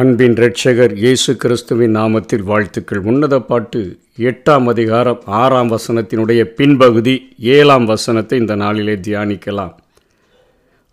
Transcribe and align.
அன்பின் 0.00 0.34
இரட்சகர் 0.34 0.92
இயேசு 1.00 1.30
கிறிஸ்துவின் 1.36 1.92
நாமத்தில் 1.96 2.44
வாழ்த்துக்கள். 2.50 3.00
உன்னத 3.08 3.36
பாட்டு 3.40 3.80
எட்டாம் 4.28 4.66
அதிகாரம் 4.72 5.18
ஆறாம் 5.40 5.70
வசனத்தினுடைய 5.72 6.42
பின்பகுதி 6.58 7.14
ஏழாம் 7.56 7.86
வசனத்தை 7.90 8.36
இந்த 8.38 8.54
நாளிலே 8.54 8.94
தியானிக்கலாம். 9.06 9.74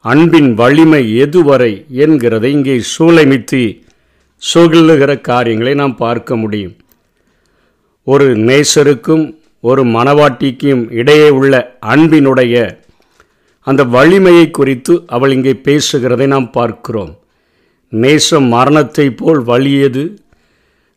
அன்பின் 0.05 0.49
வலிமை 0.53 1.01
எதுவரை 1.25 1.71
என்கிறதை 2.05 2.51
இங்கே 2.57 2.75
சூளைமித்தி 2.91 3.63
சுகிலுகிற 4.41 5.15
காரியங்களை 5.29 5.73
நாம் 5.73 5.95
பார்க்க 5.95 6.41
முடியும். 6.43 6.75
ஒரு 8.03 8.27
நேசருக்கும் 8.49 9.25
ஒரு 9.69 9.85
மணவாட்டிக்கும் 9.95 10.83
இடையே 10.91 11.29
உள்ள 11.39 11.63
அன்பினுடைய 11.93 12.67
அந்த 13.67 13.83
வலிமையை 13.97 14.45
குறித்து 14.51 14.95
அவள் 15.07 15.31
இங்கே 15.31 15.55
பேசுகிறதை 15.69 16.27
நாம் 16.35 16.51
பார்க்கிறோம். 16.59 17.13
நேசம் 17.89 18.43
மரணத்தைப் 18.43 19.17
போல் 19.17 19.43
வலியது 19.43 20.17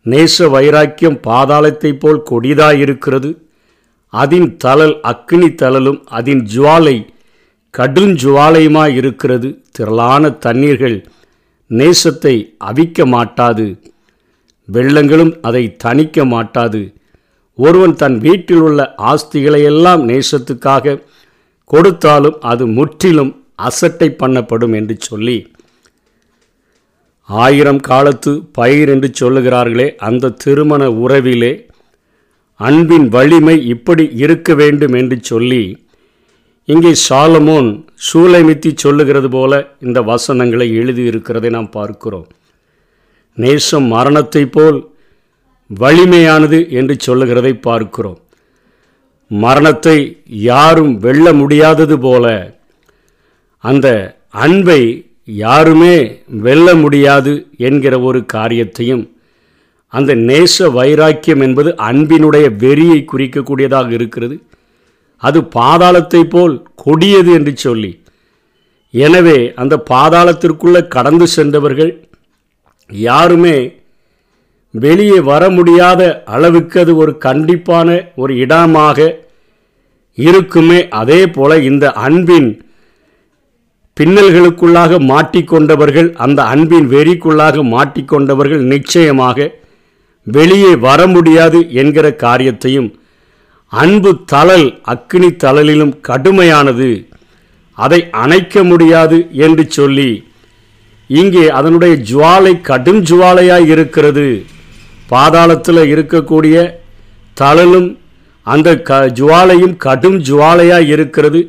நேச 0.04 0.50
வைராக்கியம் 0.50 1.20
பாதாளத்தைப் 1.26 1.98
போல் 1.98 2.22
கொடிதாயிருக்கிறது. 2.30 3.36
அதின் 4.12 4.56
தளல் 4.56 5.00
அக்னி 5.02 5.54
தளலும் 5.54 6.02
அதன் 6.04 6.46
ஜுவாலை 6.54 7.06
கடுஞ்சுவாலையுமாய் 7.78 8.94
இருக்கிறது 8.94 9.64
திரளான 9.70 10.28
தண்ணீர்கள் 10.28 11.04
நேசத்தை 11.68 12.54
அவிக்க 12.64 13.06
மாட்டாது. 13.06 13.78
வெள்ளங்களும் 14.72 15.38
அதை 15.42 15.76
தணிக்க 15.84 16.26
மாட்டாது. 16.26 16.94
ஒருவன் 17.54 17.94
தன் 17.94 18.18
வீட்டில் 18.18 18.56
உள்ள 18.56 18.94
ஆஸ்திகளை 18.98 19.62
எல்லாம் 19.62 20.08
நேசத்துக்காக 20.08 21.02
கொடுத்தாலும் 21.64 22.36
அது 22.40 22.66
முற்றிலும் 22.66 23.44
அசட்டை 23.54 24.16
பண்ணப்படும் 24.18 24.74
என்று 24.74 24.96
சொல்லி 24.98 25.51
ஆயிரம் 27.28 27.80
காலத்து 27.80 28.32
பயிர் 28.52 28.88
என்று 28.88 29.08
சொல்லுகிறார்களே 29.20 29.86
அந்த 29.96 30.28
திருமண 30.28 30.90
உறவிலே 30.90 31.52
அன்பின் 32.56 33.08
வலிமை 33.08 33.66
இப்படி 33.66 34.04
இருக்க 34.14 34.54
வேண்டும் 34.54 34.92
என்று 34.92 35.18
சொல்லி 35.22 35.62
இங்கே 36.64 36.92
சாலமோன் 37.08 37.68
சூளைமித்தி 38.08 38.70
சொல்லுகிறது 38.74 39.28
போல 39.28 39.52
இந்த 39.80 40.02
வசனங்களை 40.02 40.66
எழுதியிருக்கிறதை 40.72 41.50
நாம் 41.50 41.70
பார்க்கிறோம். 41.70 42.26
நேசம் 43.34 43.86
மரணத்தை 43.86 44.46
போல் 44.46 44.78
வலிமையானது 45.80 46.68
என்று 46.68 46.96
சொல்லுகிறதை 46.98 47.54
பார்க்கிறோம். 47.54 48.20
மரணத்தை 49.26 49.98
யாரும் 50.26 50.98
வெல்ல 50.98 51.32
முடியாதது 51.32 51.98
போல 51.98 52.56
அந்த 53.64 53.88
அன்பை 54.28 54.80
யாருமே 55.28 55.96
வெல்ல 56.44 56.74
முடியாது 56.74 57.32
என்கிற 57.56 57.94
ஒரு 58.00 58.20
காரியத்தையும் 58.26 59.04
அந்த 59.88 60.14
நேச 60.14 60.70
வைராக்கியம் 60.70 61.40
என்பது 61.40 61.70
அன்பினுடைய 61.88 62.46
வெறியை 62.62 62.98
குறிக்கக்கூடியதாக 63.04 63.90
இருக்கிறது. 63.90 64.36
அது 65.22 65.40
பாதாளத்தை 65.58 66.22
போல் 66.24 66.54
கொடியது 66.74 67.32
என்று 67.32 67.52
சொல்லி 67.56 67.92
எனவே 68.94 69.38
அந்த 69.54 69.74
பாதாளத்திற்குள்ளே 69.90 70.82
கடந்து 70.88 71.26
சென்றவர்கள் 71.26 71.92
யாருமே 72.90 73.56
வெளியே 74.70 75.20
வர 75.20 75.42
முடியாத 75.50 76.02
அளவுக்கு 76.34 76.76
அது 76.80 76.92
ஒரு 76.96 77.12
கண்டிப்பான 77.26 77.88
ஒரு 78.16 78.32
இடமாக 78.36 78.98
இருக்குமே. 80.18 80.80
அதே 81.00 81.20
போல் 81.26 81.62
இந்த 81.70 81.86
அன்பின் 82.06 82.50
பின்னல்களுக்குள்ளாக 84.02 84.98
மாட்டிக்கொண்டவர்கள் 85.08 86.08
அந்த 86.24 86.40
அன்பின் 86.52 86.86
வெறிக்குள்ளாக 86.92 87.62
மாட்டிக்கொண்டவர்கள் 87.74 88.62
நிச்சயமாக 88.72 89.48
வெளியே 90.26 90.72
வர 90.86 91.00
முடியாது 91.06 91.58
என்கிற 91.82 92.06
காரியத்தையும் 92.24 92.88
அன்பு 93.72 94.10
தளல் 94.32 94.66
அக்னி 94.92 95.28
தளலிலும் 95.44 95.94
கடுமையானது 96.08 96.88
அதை 97.78 98.00
அணைக்க 98.22 98.64
முடியாது 98.64 99.18
என்று 99.46 99.64
சொல்லி 99.70 100.10
இங்கே 101.10 101.44
அதனுடைய 101.58 101.94
ஜுவாலை 102.10 102.60
கடும் 102.60 103.00
ஜுவாலையாக 103.10 103.70
இருக்கிறது. 103.74 104.26
பாதாளத்தில் 105.10 105.82
இருக்கக்கூடிய 105.92 106.56
தளலும் 107.40 107.88
அந்த 108.46 108.68
க 108.88 109.00
ஜுவாலையும் 109.18 109.76
கடும் 109.86 110.18
ஜுவாலையாக 110.28 110.92
இருக்கிறது. 110.94 111.42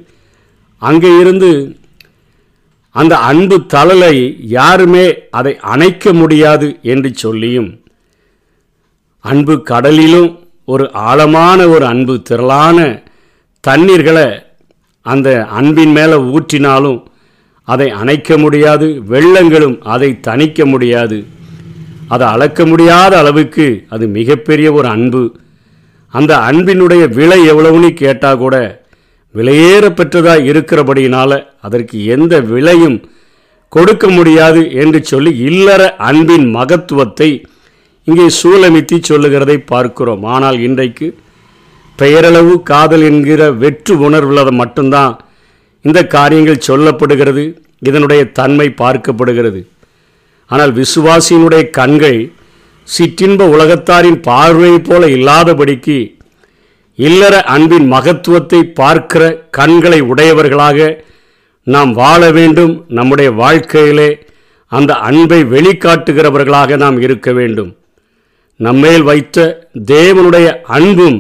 அங்கே 0.82 1.12
இருந்து 1.20 1.52
அந்த 2.94 3.18
அன்பு 3.18 3.66
தளலை 3.66 4.38
யாருமே 4.40 5.16
அதை 5.30 5.58
அணைக்க 5.58 6.14
முடியாது 6.14 6.80
என்று 6.82 7.14
சொல்லியும் 7.14 7.84
அன்பு 9.20 9.64
கடலிலும் 9.70 10.40
ஒரு 10.66 10.92
ஆழமான 10.92 11.68
ஒரு 11.68 11.86
அன்பு 11.86 12.22
திரளான 12.22 13.04
தண்ணீர்களை 13.68 14.28
அந்த 15.02 15.46
அன்பின் 15.46 15.92
மேலே 15.92 16.14
ஊற்றினாலும் 16.14 17.06
அதை 17.64 17.90
அணைக்க 17.90 18.38
முடியாது 18.38 19.04
வெள்ளங்களும் 19.10 19.80
அதை 19.82 20.20
தணிக்க 20.28 20.66
முடியாது. 20.66 21.26
அதை 22.08 22.28
அளக்க 22.28 22.66
முடியாத 22.66 23.18
அளவுக்கு 23.18 23.86
அது 23.90 24.08
மிகப்பெரிய 24.08 24.72
ஒரு 24.72 24.88
அன்பு. 24.88 25.40
அந்த 26.10 26.38
அன்பினுடைய 26.38 27.14
விலை 27.14 27.50
எவ்வளவுன்னு 27.52 27.90
கேட்டால் 27.94 28.38
கூட 28.38 28.83
விலையேற 29.36 29.86
பெற்றதாக 30.00 30.48
இருக்கிறபடியினால் 30.52 31.38
அதற்கு 31.68 31.98
எந்த 32.16 32.34
விலையும் 32.52 32.98
கொடுக்க 33.76 34.08
முடியாது 34.10 34.62
என்று 34.82 35.00
சொல்லி 35.12 35.32
இல்லற 35.50 35.82
அன்பின் 36.10 36.48
மகத்துவத்தை 36.58 37.30
இங்கே 38.08 38.28
சூலமித்தி 38.40 38.98
சொல்லுகிறதை 39.10 39.58
பார்க்கிறோம். 39.74 40.24
ஆனால் 40.24 40.58
இன்றைக்கு 40.60 41.08
பெயரளவு 42.00 42.54
காதல் 42.72 43.04
என்கிற 43.10 43.42
வெற்று 43.64 43.94
உணர்வுள்ளதை 44.10 44.54
மட்டும்தான் 44.62 45.14
இந்த 45.86 46.00
காரியங்கள் 46.16 46.66
சொல்லப்படுகிறது 46.68 47.44
இதனுடைய 47.90 48.24
தன்மை 48.40 48.68
பார்க்கப்படுகிறது. 48.82 49.62
ஆனால் 50.52 50.74
விசுவாசியினுடைய 50.80 51.64
கண்கள் 51.80 52.20
சிற்றின்ப 52.88 53.44
உலகத்தாரின் 53.56 54.20
பார்வையைப் 54.30 54.88
போல 54.88 55.08
இல்லாதபடிக்கு 55.18 55.98
இல்லற 56.96 57.36
அன்பின் 57.54 57.88
மகத்துவத்தை 57.88 58.60
பார்க்கிற 58.64 59.24
கண்களை 59.58 60.00
உடையவர்களாக 60.02 61.06
நாம் 61.68 61.92
வாழ 61.94 62.32
வேண்டும். 62.32 62.86
நம்முடைய 62.88 63.32
வாழ்க்கையிலே 63.32 64.10
அந்த 64.72 64.94
அன்பை 64.94 65.40
வெளிக்காட்டுகிறவர்களாக 65.44 66.78
நாம் 66.78 66.98
இருக்க 67.02 67.32
வேண்டும். 67.32 67.72
நம்மேல் 68.60 69.04
வைத்த 69.04 69.38
தேவனுடைய 69.92 70.48
அன்பும் 70.78 71.18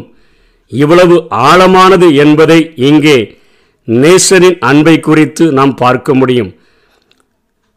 இவ்வளவு 0.71 1.15
ஆழமானது 1.29 2.07
என்பதை 2.15 2.59
இங்கே 2.89 3.17
நேசரின் 3.87 4.57
அன்பை 4.59 4.95
குறித்து 4.99 5.45
நாம் 5.51 5.73
பார்க்க 5.75 6.13
முடியும். 6.13 6.51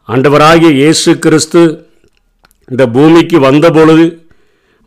ஆண்டவராகிய 0.09 0.69
இயேசு 0.81 1.11
கிறிஸ்து 1.19 1.61
இந்த 2.71 2.83
பூமிக்கு 2.87 3.39
வந்தபொழுது 3.39 4.05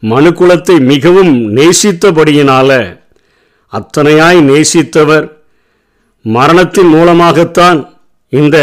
மனுக்குலத்தை 0.02 0.76
மிகவும் 0.92 1.32
நேசித்தபடியினால 1.56 2.99
அத்தனையாய் 3.72 4.40
நேசித்தவர். 4.48 5.26
மரணத்தின் 6.24 6.90
மூலமாகத்தான் 6.94 7.78
இந்த 8.32 8.56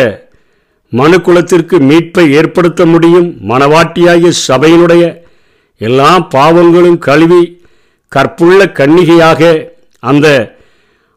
மனு 0.92 1.18
குலத்திற்கு 1.22 1.78
மீட்பை 1.90 2.26
ஏற்படுத்த 2.40 2.82
முடியும். 2.86 3.30
மனவாட்டியாகிய 3.50 4.32
சபையினுடைய 4.50 5.04
எல்லா 5.82 6.12
பாவங்களும் 6.36 7.00
கழுவி 7.08 7.42
கற்புள்ள 8.12 8.60
கன்னிகையாக 8.80 9.42
அந்த 10.04 10.28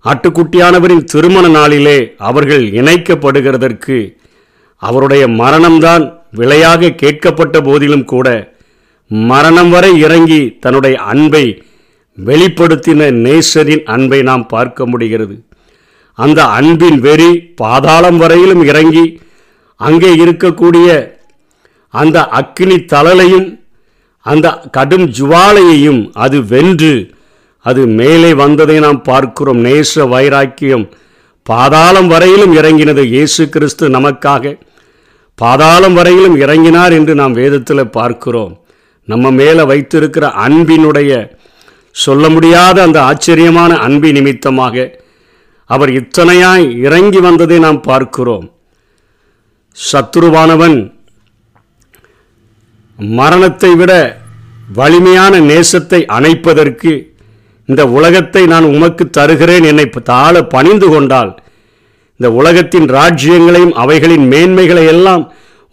ஆட்டுக்குட்டியானவரின் 0.04 1.04
திருமண 1.12 1.46
நாளிலே 1.48 1.98
அவர்கள் 2.28 2.64
இணைக்கப்படுகிறதற்கு 2.80 3.98
அவருடைய 4.82 5.22
மரணம்தான் 5.40 6.04
விலையாக 6.38 6.94
கேட்கப்பட்ட 7.02 7.56
போதிலும் 7.68 8.06
கூட 8.12 8.28
மரணம் 9.30 9.70
வரை 9.70 9.90
இறங்கி 10.04 10.40
தன்னுடைய 10.64 10.96
அன்பை 11.12 11.44
வெளிப்படுத்தின 12.18 13.10
நேசரின் 13.26 13.84
அன்பை 13.94 14.20
நாம் 14.30 14.44
பார்க்க 14.46 14.86
முடிகிறது. 14.86 15.36
அந்த 16.18 16.40
அன்பின் 16.58 16.98
வெறி 17.06 17.30
பாதாளம் 17.62 18.18
வரையிலும் 18.22 18.62
இறங்கி 18.70 19.04
அங்கே 19.80 20.10
இருக்கக்கூடிய 20.24 20.88
அந்த 21.94 22.18
அக்கினி 22.40 22.76
தளலையும் 22.92 23.48
அந்த 24.26 24.46
கடும் 24.76 25.06
ஜுவாலையையும் 25.18 26.00
அது 26.24 26.38
வென்று 26.46 26.94
அது 27.64 27.82
மேலே 28.00 28.30
வந்ததை 28.34 28.76
நாம் 28.84 29.00
பார்க்கிறோம். 29.02 29.60
நேச 29.64 30.08
வைராக்கியம் 30.08 30.84
பாதாளம் 31.46 32.08
வரையிலும் 32.08 32.54
இறங்கினது 32.56 33.02
இயேசு 33.14 33.42
கிறிஸ்து 33.48 33.84
நமக்காக. 33.88 34.54
பாதாளம் 35.38 35.96
வரையிலும் 35.98 36.36
இறங்கினார் 36.44 36.92
என்று 36.98 37.14
நாம் 37.14 37.32
வேதத்தில் 37.32 37.92
பார்க்கிறோம். 37.98 38.52
நம்ம 39.08 39.30
மேலே 39.40 39.62
வைத்திருக்கிற 39.70 40.26
அன்பினுடைய 40.46 41.12
சொல்ல 41.94 42.24
முடியாத 42.28 42.76
அந்த 42.82 42.98
ஆச்சரியமான 43.02 43.72
அன்பி 43.86 44.10
நிமித்தமாக 44.12 44.86
அவர் 45.70 45.90
இத்தனையாய் 45.90 46.64
இறங்கி 46.86 47.20
வந்ததை 47.20 47.58
நாம் 47.58 47.80
பார்க்கிறோம். 47.80 48.46
சத்துருவானவன் 49.76 50.78
மரணத்தை 52.98 53.70
விட 53.74 53.92
வலிமையான 54.78 55.34
நேசத்தை 55.50 56.00
அணைப்பதற்கு 56.16 56.92
இந்த 57.68 57.82
உலகத்தை 57.96 58.42
நான் 58.46 58.66
உமக்கு 58.74 59.04
தருகிறேன். 59.10 59.64
என்னை 59.64 59.86
தாழ 60.10 60.42
பணிந்து 60.54 60.88
கொண்டால் 60.88 61.30
இந்த 62.20 62.28
உலகத்தின் 62.40 62.88
ராஜ்யங்களையும் 62.96 63.76
அவைகளின் 63.82 64.26
மேன்மைகளை 64.32 64.84
எல்லாம் 64.94 65.22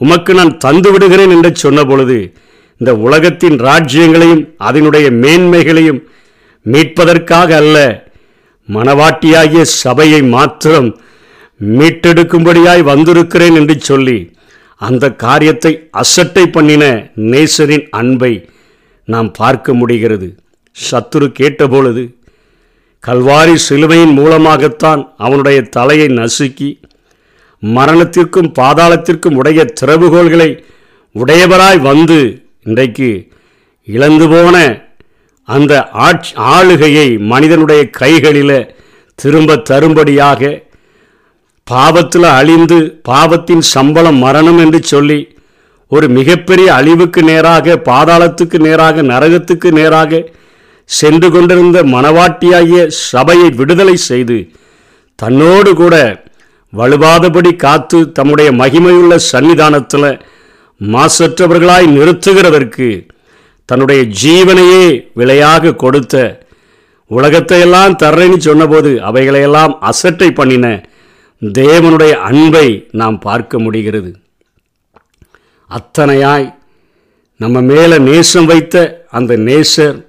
உமக்கு 0.02 0.32
நான் 0.34 0.58
தந்து 0.58 0.90
விடுகிறேன் 0.92 1.34
என்று 1.36 1.52
சொன்ன 1.64 1.80
பொழுது 1.84 2.18
இந்த 2.78 2.96
உலகத்தின் 2.96 3.58
ராஜ்யங்களையும் 3.60 4.56
அதனுடைய 4.58 5.10
மேன்மைகளையும் 5.12 6.02
மீட்பதற்காக 6.66 7.56
அல்ல 7.56 8.06
மணவாட்டியாகிய 8.70 9.62
சபையை 9.62 10.22
மாத்திரம் 10.22 10.90
மீட்டெடுக்கும்படியாய் 11.62 12.82
வந்திருக்கிறேன் 12.82 13.56
என்று 13.56 13.80
சொல்லி 13.80 14.18
அந்த 14.82 15.12
காரியத்தை 15.12 15.90
அசட்டை 15.92 16.48
பண்ணின 16.48 17.12
நேசரின் 17.16 17.90
அன்பை 17.90 18.50
நாம் 19.06 19.32
பார்க்க 19.32 19.74
முடிகிறது. 19.74 20.36
சத்துரு 20.76 21.28
கேட்டபொழுது 21.32 22.04
கல்வாரி 23.04 23.56
சிலுவையின் 23.56 24.14
மூலமாகத்தான் 24.14 25.14
அவனுடைய 25.18 25.62
தலையை 25.62 26.08
நசுக்கி 26.08 26.80
மரணத்திற்கும் 27.64 28.54
பாதாளத்திற்கும் 28.60 29.36
உடைய 29.36 29.66
திறவுகோள்களை 29.82 30.64
உடையவராய் 31.16 31.80
வந்து 31.80 32.20
இன்றைக்கு 32.68 33.10
இழந்து 33.88 34.26
போன 34.28 34.56
அந்த 35.48 35.74
ஆட்சி 36.06 36.32
ஆளுகையை 36.54 37.08
மனிதனுடைய 37.30 37.82
கைகளில் 37.98 38.58
திரும்ப 39.20 39.60
தரும்படியாக 39.70 40.42
பாவத்தில் 41.68 42.28
அழிந்து 42.34 42.78
பாவத்தின் 43.02 43.64
சம்பளம் 43.72 44.20
மரணம் 44.20 44.60
என்று 44.60 44.80
சொல்லி 44.84 45.20
ஒரு 45.92 46.08
மிகப்பெரிய 46.10 46.68
அழிவுக்கு 46.74 47.22
நேராக 47.24 47.76
பாதாளத்துக்கு 47.88 48.58
நேராக 48.60 49.02
நரகத்துக்கு 49.04 49.70
நேராக 49.72 50.22
சென்று 50.90 51.30
கொண்டிருந்த 51.30 51.80
மணவாட்டியாகிய 51.88 52.82
சபையை 53.04 53.50
விடுதலை 53.52 53.96
செய்து 54.04 54.38
தன்னோடு 55.20 55.72
கூட 55.74 55.96
வலுவாதபடி 56.74 57.52
காத்து 57.58 58.00
தம்முடைய 58.12 58.50
மகிமையுள்ள 58.54 59.16
சன்னிதானத்தில் 59.30 60.10
மாசற்றவர்களாய் 60.82 61.88
நிறுத்துகிறதற்கு 61.88 63.08
தன்னுடைய 63.66 64.04
ஜீவனையே 64.24 65.10
விலையாக 65.14 65.74
கொடுத்த 65.74 66.46
உலகத்தையெல்லாம் 67.08 67.96
தர்றேன்னு 68.04 68.38
சொன்னபோது 68.38 69.02
அவைகளையெல்லாம் 69.02 69.80
அசட்டை 69.80 70.32
பண்ணின 70.32 70.84
தேவனுடைய 71.42 72.12
அன்பை 72.12 72.88
நாம் 72.92 73.20
பார்க்க 73.20 73.60
முடிகிறது. 73.60 74.16
அத்தனையாய் 75.70 76.54
நம்ம 77.36 77.62
மேலே 77.62 77.98
நேசம் 77.98 78.46
வைத்த 78.46 79.06
அந்த 79.10 79.38
நேசர் 79.38 80.06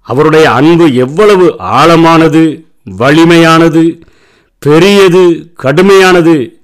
அவருடைய 0.00 0.50
அன்பு 0.50 0.94
எவ்வளவு 0.94 1.56
ஆழமானது 1.58 2.66
வலிமையானது 2.98 4.02
பெரியது 4.58 5.52
கடுமையானது 5.62 6.62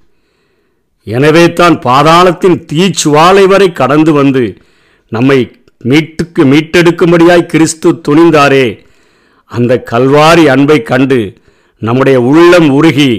எனவே 1.03 1.53
தான் 1.53 1.75
பாதாளத்தின் 1.79 2.57
தீச்சுவாலை 2.71 3.47
வரை 3.47 3.71
கடந்து 3.71 4.13
வந்து 4.13 4.57
நம்மை 5.07 5.51
மீட்டுக்கு 5.83 6.41
மீட்டெடுக்கும்படியாய் 6.51 7.49
கிறிஸ்து 7.51 8.01
துணிந்தாரே. 8.07 8.65
அந்த 9.45 9.83
கல்வாரி 9.91 10.43
அன்பை 10.45 10.81
கண்டு 10.81 11.19
நம்முடைய 11.77 12.21
உள்ளம் 12.21 12.69
உருகி 12.69 13.11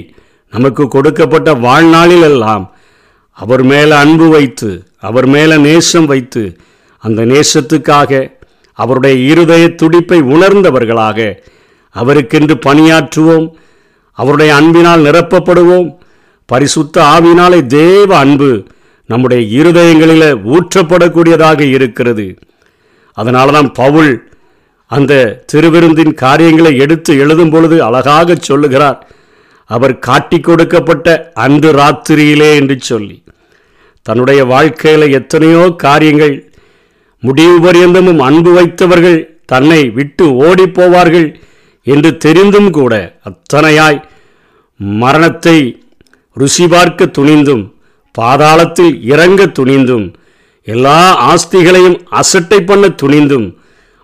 நமக்கு 0.51 0.89
கொடுக்கப்பட்ட 0.89 1.55
வாழ்நாளில் 1.55 2.23
எல்லாம் 2.23 2.65
அவர் 3.31 3.63
மேலே 3.63 3.95
அன்பு 3.97 4.29
வைத்து 4.29 4.71
அவர் 4.99 5.27
மேலே 5.27 5.57
நேசம் 5.57 6.07
வைத்து 6.07 6.57
அந்த 6.99 7.21
நேசத்துக்காக 7.25 8.31
அவருடைய 8.79 9.33
இருதய 9.33 9.65
துடிப்பை 9.75 10.19
உணர்ந்தவர்களாக 10.23 11.19
அவருக்கென்று 11.97 12.55
பணியாற்றுவோம். 12.67 13.47
அவருடைய 14.19 14.55
அன்பினால் 14.55 15.03
நிரப்பப்படுவோம். 15.03 15.89
பரிசுத்த 16.53 16.97
ஆவினாலே 17.15 17.61
தேவ 17.79 18.11
அன்பு 18.25 18.51
நம்முடைய 19.11 19.43
இருதயங்களில் 19.59 20.29
ஊற்றப்படக்கூடியதாக 20.55 21.61
இருக்கிறது. 21.77 22.27
அதனால 23.19 23.53
தான் 23.57 23.71
பவுல் 23.81 24.13
அந்த 24.91 25.13
திருவிருந்தின் 25.51 26.15
காரியங்களை 26.23 26.73
எடுத்து 26.85 27.13
எழுதும் 27.23 27.53
பொழுது 27.55 27.77
அழகாக 27.89 28.37
சொல்லுகிறார். 28.49 28.99
அவர் 29.71 29.95
காட்டி 30.07 30.39
கொடுக்கப்பட்ட 30.41 31.07
அன்று 31.45 31.71
ராத்திரியிலே 31.81 32.49
என்று 32.61 32.77
சொல்லி. 32.91 33.17
தன்னுடைய 34.07 34.41
வாழ்க்கையில் 34.53 35.15
எத்தனையோ 35.19 35.65
காரியங்கள் 35.85 36.35
முடிவு 37.23 37.57
பரியந்தமும் 37.67 38.23
அன்பு 38.29 38.51
வைத்தவர்கள் 38.57 39.19
தன்னை 39.53 39.81
விட்டு 39.99 40.27
ஓடிப் 40.47 40.75
போவார்கள் 40.77 41.29
என்று 41.87 42.11
தெரிந்தும் 42.25 42.71
கூட 42.79 42.93
அத்தனையாய் 43.29 44.01
மரணத்தை 45.01 45.59
ருசி 46.37 46.67
பார்க்க 46.67 47.15
துணிந்தும் 47.19 47.65
பாதாளத்தில் 48.15 48.95
இறங்க 49.05 49.43
துணிந்தும் 49.59 50.07
எல்லா 50.67 51.01
ஆஸ்திகளையும் 51.29 51.99
அசட்டை 52.13 52.59
பண்ண 52.63 52.89
துணிந்தும் 53.03 53.47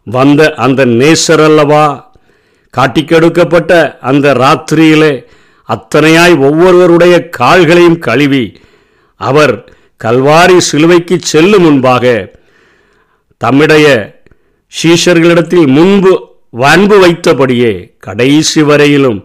வந்த 0.07 0.43
அந்த 0.57 0.81
நேசர் 0.95 1.43
அல்லவா 1.43 1.85
காட்டிக்கெடுக்கப்பட்ட 2.75 3.73
அந்த 4.03 4.33
ராத்திரியிலே 4.35 5.13
அத்தனையாய் 5.69 6.35
ஒவ்வொருவருடைய 6.41 7.15
கால்களையும் 7.31 7.99
கழுவி 7.99 8.45
அவர் 9.21 9.55
கல்வாரி 10.01 10.59
சிலுவைக்கு 10.63 11.17
செல்லும் 11.25 11.63
முன்பாக 11.63 12.05
தம்முடைய 13.41 13.87
சீஷர்களிடத்தில் 14.73 15.69
முன்பு 15.69 16.13
வன்பு 16.55 16.97
வைத்தபடியே 16.99 17.73
கடைசி 17.99 18.61
வரையிலும் 18.63 19.19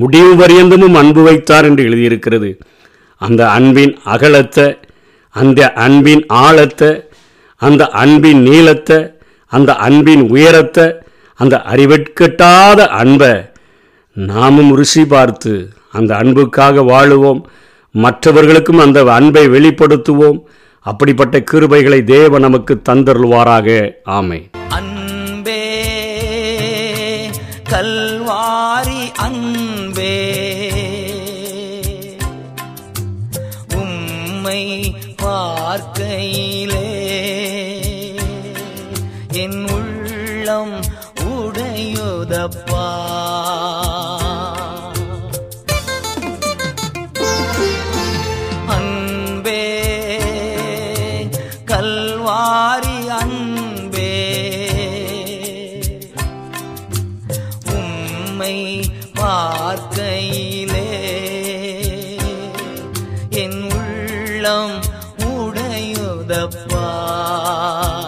முடிவு 0.00 0.32
பரியந்தமும் 0.34 0.96
அன்பு 1.00 1.22
வைத்தார் 1.22 1.66
என்று 1.68 1.82
எழுதியிருக்கிறது. 1.84 2.50
அந்த 3.20 3.42
அன்பின் 3.56 3.94
அகலத்தை 4.14 4.66
அந்த 5.34 5.60
அன்பின் 5.84 6.22
ஆழத்தை 6.44 6.90
அந்த 7.62 7.82
அன்பின் 8.02 8.40
நீளத்தை 8.48 8.98
அந்த 9.52 9.70
அன்பின் 9.86 10.22
உயரத்தை 10.34 10.86
அந்த 11.40 11.56
அறிவெட்கட்டாத 11.72 12.80
அன்பை 13.00 13.32
நாமும் 14.16 14.72
ருசி 14.78 15.04
பார்த்து 15.04 15.52
அந்த 15.92 16.12
அன்புக்காக 16.16 16.82
வாழுவோம். 16.92 17.40
மற்றவர்களுக்கும் 17.94 18.82
அந்த 18.84 18.98
அன்பை 19.18 19.44
வெளிப்படுத்துவோம். 19.48 20.38
அப்படிப்பட்ட 20.86 21.36
கிருபைகளை 21.50 22.00
தேவ 22.14 22.38
நமக்கு 22.38 22.74
தந்தருள்வாராக. 22.88 23.68
ஆமை 24.18 24.40
உம்மை 34.46 34.94
பார்க்கையிலே. 35.16 36.84
என் 39.32 39.68
உள்ளம் 39.68 40.80